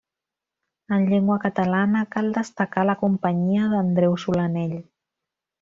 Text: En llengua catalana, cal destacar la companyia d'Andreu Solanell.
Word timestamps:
En 0.95 1.03
llengua 1.11 1.37
catalana, 1.43 2.01
cal 2.17 2.33
destacar 2.39 2.87
la 2.91 2.97
companyia 3.05 3.71
d'Andreu 3.75 4.21
Solanell. 4.25 4.77